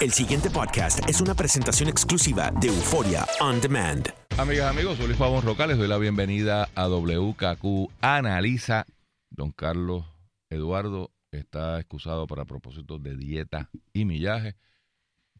[0.00, 4.08] El siguiente podcast es una presentación exclusiva de Euforia On Demand.
[4.38, 5.66] Amigas, amigos, soy Luis Pavón Roca.
[5.66, 8.86] Les doy la bienvenida a WKQ Analiza.
[9.30, 10.04] Don Carlos
[10.50, 14.56] Eduardo está excusado para propósitos de dieta y millaje.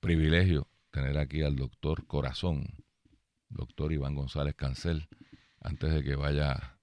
[0.00, 2.66] Privilegio tener aquí al doctor Corazón,
[3.48, 5.08] doctor Iván González Cancel,
[5.60, 6.78] antes de que vaya a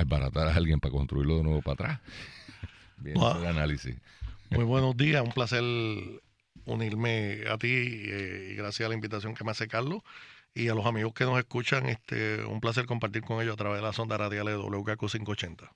[0.00, 2.00] desbaratar a alguien para construirlo de nuevo para atrás.
[2.98, 3.38] Bien, Wow.
[3.38, 3.96] el análisis.
[4.50, 5.62] Muy buenos días, un placer
[6.72, 10.02] unirme a ti eh, y gracias a la invitación que me hace Carlos
[10.54, 13.80] y a los amigos que nos escuchan, este, un placer compartir con ellos a través
[13.80, 15.72] de la sonda radial de WKQ 580.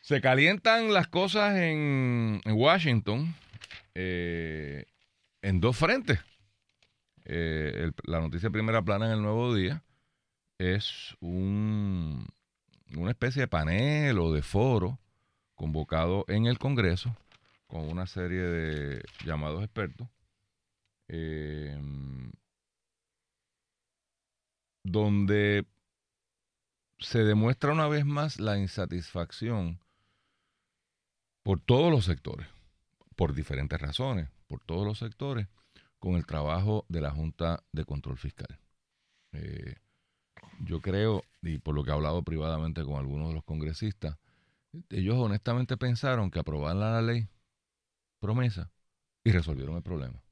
[0.00, 3.34] Se calientan las cosas en, Washington
[3.94, 4.84] eh,
[5.42, 6.20] en dos frentes.
[7.24, 9.82] Eh, la noticia primera plana en el Nuevo Día
[10.58, 12.28] es un,
[12.96, 15.00] una especie de panel o de foro
[15.56, 17.16] convocado en el Congreso
[17.66, 20.06] con una serie de llamados expertos
[21.08, 21.78] eh,
[24.82, 25.66] donde
[26.98, 29.80] se demuestra una vez más la insatisfacción
[31.42, 32.48] por todos los sectores,
[33.14, 35.48] por diferentes razones, por todos los sectores,
[35.98, 38.58] con el trabajo de la Junta de Control Fiscal.
[39.32, 39.76] Eh,
[40.60, 44.16] yo creo, y por lo que he hablado privadamente con algunos de los congresistas,
[44.90, 47.28] ellos honestamente pensaron que aprobaban la ley
[48.20, 48.70] promesa
[49.24, 50.22] y resolvieron el problema.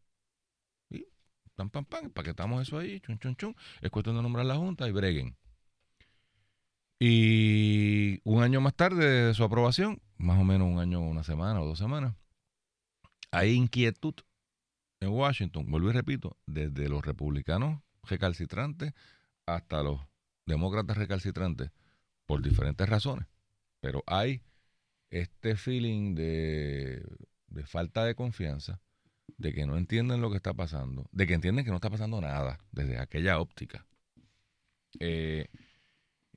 [1.57, 3.57] Pam, pam, pam, paquetamos eso ahí, chun, chun, chun.
[3.81, 5.37] Es cuestión de nombrar la Junta y breguen.
[6.99, 11.61] Y un año más tarde de su aprobación, más o menos un año, una semana
[11.61, 12.15] o dos semanas,
[13.31, 14.15] hay inquietud
[15.01, 18.95] en Washington, vuelvo y repito, desde los republicanos recalcitrantes
[19.47, 20.01] hasta los
[20.47, 21.71] demócratas recalcitrantes,
[22.27, 23.27] por diferentes razones.
[23.81, 24.43] Pero hay
[25.11, 27.05] este feeling de,
[27.49, 28.81] de falta de confianza,
[29.37, 32.21] de que no entienden lo que está pasando, de que entienden que no está pasando
[32.21, 33.87] nada desde aquella óptica.
[35.01, 35.49] Eh,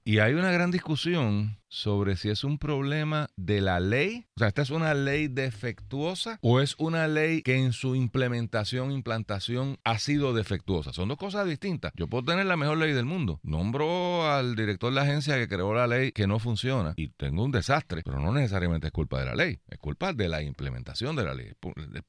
[0.07, 4.47] y hay una gran discusión sobre si es un problema de la ley, o sea,
[4.47, 9.99] esta es una ley defectuosa o es una ley que en su implementación, implantación ha
[9.99, 10.93] sido defectuosa.
[10.93, 11.91] Son dos cosas distintas.
[11.97, 13.41] Yo puedo tener la mejor ley del mundo.
[13.43, 17.43] Nombro al director de la agencia que creó la ley que no funciona y tengo
[17.43, 21.17] un desastre, pero no necesariamente es culpa de la ley, es culpa de la implementación
[21.17, 21.51] de la ley,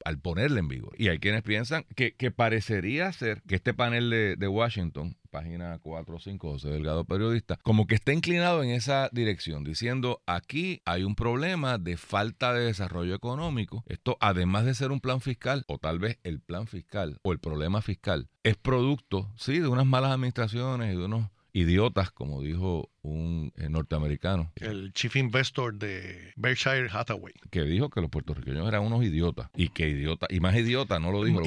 [0.05, 0.95] al ponerla en vigor.
[0.99, 6.17] Y hay quienes piensan que, que parecería ser que este panel de Washington página 4
[6.17, 11.05] o 5, José Delgado Periodista, como que está inclinado en esa dirección, diciendo aquí hay
[11.05, 13.85] un problema de falta de desarrollo económico.
[13.87, 17.39] Esto, además de ser un plan fiscal, o tal vez el plan fiscal o el
[17.39, 22.91] problema fiscal, es producto, sí, de unas malas administraciones y de unos idiotas, como dijo
[23.03, 27.35] un eh, norteamericano, El chief investor de Berkshire Hathaway.
[27.51, 29.51] que dijo que los puertorriqueños eran unos idiotas.
[29.57, 31.47] Y que idiota y más idiota no lo dijo lo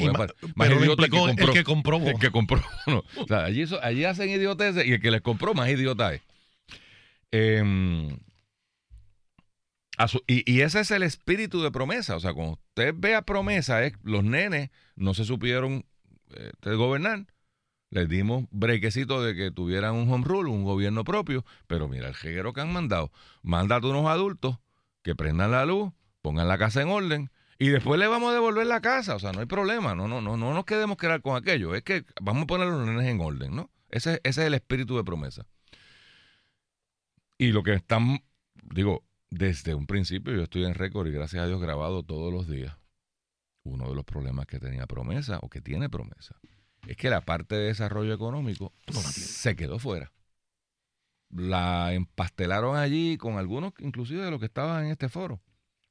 [0.56, 1.98] más lo idiota implicó el que compró.
[1.98, 3.04] el que compró no.
[3.18, 6.22] o sea allí, hacen idioteces y el que les compró más idiota es.
[7.32, 8.18] Em,
[10.08, 12.16] su- y, y ese es el espíritu de promesa.
[12.16, 15.86] O sea cuando usted vea promesa es los nenes no se supieron
[16.36, 17.28] eh, gobernar
[17.92, 22.16] les dimos brequecito de que tuvieran un home rule, un gobierno propio, pero mira el
[22.16, 23.12] jeguero que han mandado.
[23.44, 24.58] Mándate unos adultos
[25.04, 25.92] que prendan la luz,
[26.22, 29.16] pongan la casa en orden y después le vamos a devolver la casa.
[29.16, 29.94] O sea, no hay problema.
[29.94, 31.76] No, no, no, no nos quedemos quedar con aquello.
[31.76, 33.70] Es que vamos a poner los nenes en orden, ¿no?
[33.90, 35.46] Ese es el espíritu de promesa.
[37.38, 38.24] Y lo que están,
[38.64, 42.48] digo, desde un principio, yo estoy en récord y gracias a Dios grabado todos los
[42.48, 42.78] días.
[43.64, 46.40] Uno de los problemas que tenía promesa o que tiene promesa
[46.88, 48.74] es que la parte de desarrollo económico
[49.12, 50.12] se quedó fuera.
[51.30, 55.42] La empastelaron allí con algunos, inclusive de los que estaban en este foro.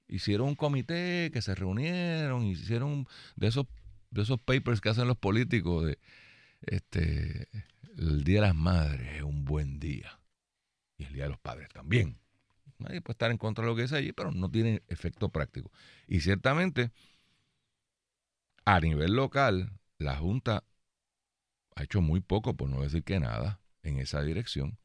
[0.09, 3.07] Hicieron un comité que se reunieron, hicieron
[3.37, 3.67] de esos,
[4.11, 5.99] de esos papers que hacen los políticos de
[6.63, 7.49] este
[7.97, 10.21] el Día de las Madres es un buen día.
[10.97, 12.19] Y el Día de los Padres también.
[12.79, 15.71] Nadie puede estar en contra de lo que dice allí, pero no tiene efecto práctico.
[16.07, 16.91] Y ciertamente,
[18.65, 20.65] a nivel local, la Junta
[21.81, 24.79] ha hecho muy poco, por no decir que nada, en esa dirección.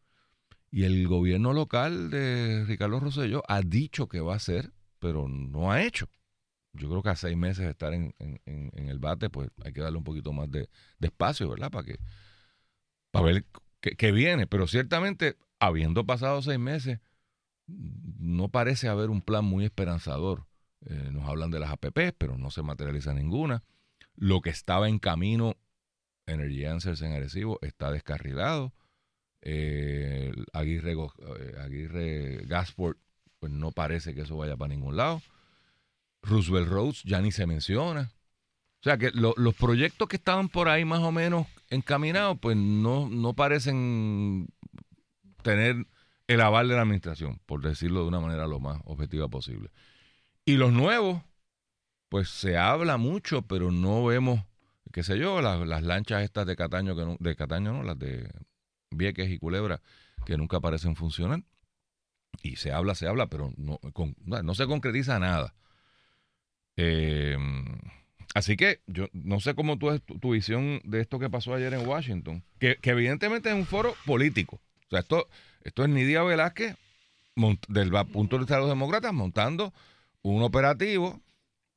[0.71, 5.71] Y el gobierno local de Ricardo Rosselló ha dicho que va a hacer, pero no
[5.71, 6.09] ha hecho.
[6.73, 9.81] Yo creo que a seis meses de estar en, en- el bate, pues hay que
[9.81, 10.69] darle un poquito más de,
[10.99, 11.71] espacio, ¿verdad?
[11.71, 11.99] Para que
[13.11, 13.45] para ver
[13.79, 14.47] qué, qué viene.
[14.47, 16.99] Pero ciertamente, habiendo pasado seis meses,
[17.67, 20.45] no parece haber un plan muy esperanzador.
[20.85, 23.63] Eh, nos hablan de las APP, pero no se materializa ninguna.
[24.15, 25.55] Lo que estaba en camino,
[26.27, 28.73] Energy Answers en Arecibo, está descarrilado.
[29.41, 32.97] Eh, eh, Aguirre Gasport,
[33.39, 35.21] pues no parece que eso vaya para ningún lado.
[36.23, 38.11] Roosevelt Roads ya ni se menciona.
[38.79, 42.55] O sea que lo- los proyectos que estaban por ahí más o menos encaminados, pues
[42.57, 44.47] no, no parecen
[45.43, 45.85] tener
[46.27, 49.69] el aval de la administración, por decirlo de una manera lo más objetiva posible.
[50.43, 51.21] Y los nuevos,
[52.09, 54.41] pues se habla mucho, pero no vemos,
[54.91, 58.29] qué sé yo, las, lanchas estas de Cataño, no- de Cataño no, las de
[58.91, 59.81] Vieques y Culebra,
[60.25, 61.43] que nunca parecen funcionar.
[62.43, 63.79] Y se habla, se habla, pero no,
[64.25, 65.53] no, se concretiza nada.
[66.77, 67.37] Eh,
[68.33, 71.73] así que yo no sé cómo tú es tu, visión de esto que pasó ayer
[71.73, 74.59] en Washington, que, que evidentemente es un foro político.
[74.87, 75.27] O sea, esto,
[75.63, 76.75] esto es Nidia Velázquez,
[77.67, 79.73] del punto de vista de los demócratas, montando
[80.21, 81.21] un operativo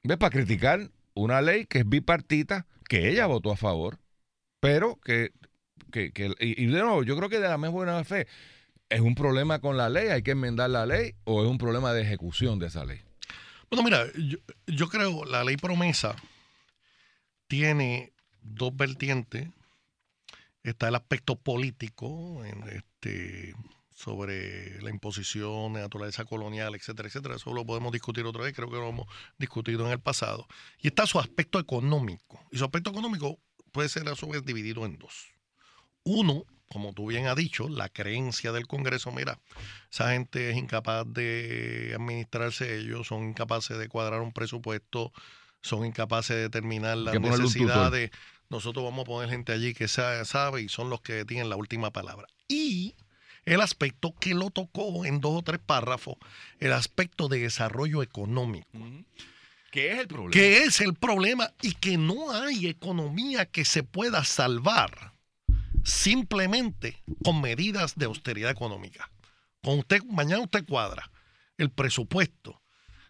[0.02, 0.16] ¿ves?
[0.16, 0.90] para criticar
[1.22, 3.98] una ley que es bipartita, que ella votó a favor,
[4.60, 5.32] pero que,
[5.92, 8.26] que, que- y, de nuevo, yo creo que de la más buena fe,
[8.88, 10.08] ¿es un problema con la ley?
[10.08, 11.14] ¿Hay que enmendar la ley?
[11.24, 13.00] ¿O es un problema de ejecución de esa ley?
[13.70, 16.16] Bueno, mira, yo, yo creo la ley promesa
[17.46, 18.12] tiene
[18.42, 19.48] dos vertientes.
[20.62, 23.54] Está el aspecto político, en este,
[23.98, 27.34] sobre la imposición de naturaleza colonial, etcétera, etcétera.
[27.34, 29.08] Eso lo podemos discutir otra vez, creo que lo hemos
[29.38, 30.46] discutido en el pasado.
[30.80, 32.40] Y está su aspecto económico.
[32.52, 33.40] Y su aspecto económico
[33.72, 35.32] puede ser a su vez dividido en dos.
[36.04, 39.40] Uno, como tú bien has dicho, la creencia del Congreso, mira,
[39.90, 45.12] esa gente es incapaz de administrarse ellos, son incapaces de cuadrar un presupuesto,
[45.60, 47.14] son incapaces de determinar las
[47.64, 48.10] necesidades.
[48.48, 51.56] Nosotros vamos a poner gente allí que sa- sabe y son los que tienen la
[51.56, 52.28] última palabra.
[52.46, 52.94] Y
[53.54, 56.16] el aspecto que lo tocó en dos o tres párrafos,
[56.60, 58.68] el aspecto de desarrollo económico.
[59.70, 60.32] ¿Qué es el problema?
[60.32, 65.12] que es el problema y que no hay economía que se pueda salvar
[65.84, 69.10] simplemente con medidas de austeridad económica.
[69.62, 71.10] Con usted, mañana usted cuadra
[71.56, 72.60] el presupuesto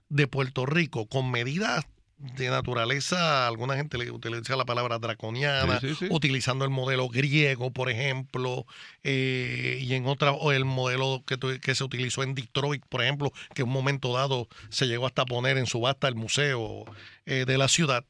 [0.09, 1.87] de Puerto Rico con medidas
[2.19, 6.09] de naturaleza, alguna gente le utiliza la palabra draconiana, Sí, sí, sí.
[6.11, 8.67] utilizando el modelo griego, por ejemplo,
[9.05, 13.33] eh, y en otra, o el modelo que, que se utilizó en Detroit, por ejemplo,
[13.55, 16.85] que en un momento dado se llegó hasta poner en subasta el museo
[17.27, 18.05] eh, de la ciudad.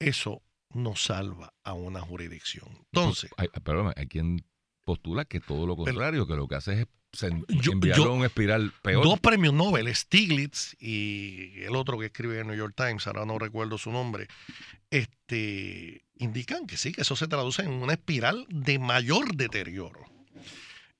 [0.00, 2.68] Eso no salva a una jurisdicción.
[2.92, 4.44] Entonces, Hay, perdóname, hay quien
[4.84, 6.86] postula que todo lo contrario, que lo que hace es
[7.48, 9.04] yo- a un espiral peor.
[9.04, 13.24] Dos premios Nobel, Stiglitz y el otro que escribe en el New York Times, ahora
[13.24, 14.28] no recuerdo su nombre,
[14.90, 20.00] este, indican que sí, que eso se traduce en una espiral de mayor deterioro.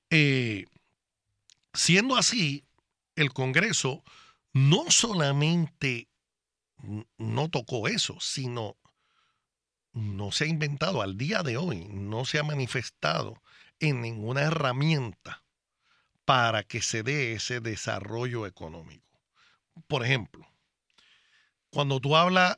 [0.09, 0.65] Eh,
[1.73, 2.65] siendo así,
[3.15, 4.03] el Congreso
[4.53, 6.09] no solamente
[7.17, 8.77] no tocó eso, sino
[9.93, 13.41] no se ha inventado al día de hoy, no se ha manifestado
[13.79, 15.44] en ninguna herramienta
[16.25, 19.21] para que se dé ese desarrollo económico.
[19.87, 20.47] Por ejemplo,
[21.69, 22.57] cuando tú hablas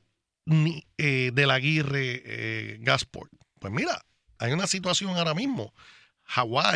[0.98, 4.06] eh, del Aguirre eh, Gasport, pues mira,
[4.40, 5.74] hay una situación ahora mismo.
[6.24, 6.76] Hawái